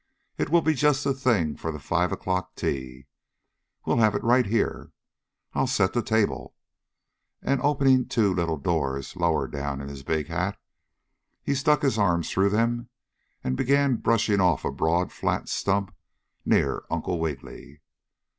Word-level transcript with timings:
"It 0.35 0.49
will 0.49 0.63
be 0.63 0.73
just 0.73 1.03
the 1.03 1.13
thing 1.13 1.55
for 1.57 1.71
the 1.71 1.77
5 1.77 2.11
o'clock 2.11 2.55
tea. 2.55 3.05
We'll 3.85 3.97
have 3.97 4.15
it 4.15 4.23
right 4.23 4.47
here 4.47 4.93
I'll 5.53 5.67
set 5.67 5.93
the 5.93 6.01
table," 6.01 6.55
and 7.43 7.61
opening 7.61 8.07
two 8.07 8.33
little 8.33 8.57
doors 8.57 9.15
lower 9.15 9.47
down 9.47 9.79
in 9.79 9.89
his 9.89 10.01
big 10.01 10.25
hat, 10.27 10.59
he 11.43 11.53
stuck 11.53 11.83
his 11.83 11.99
arms 11.99 12.31
through 12.31 12.49
them 12.49 12.89
and 13.43 13.55
began 13.55 13.97
brushing 13.97 14.41
off 14.41 14.65
a 14.65 14.71
broad, 14.71 15.11
flat 15.11 15.47
stump 15.47 15.93
near 16.45 16.83
Uncle 16.89 17.19
Wiggily. 17.19 17.81